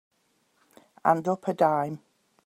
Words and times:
And 1.05 1.27
up 1.27 1.47
a 1.47 1.53
dime. 1.53 1.99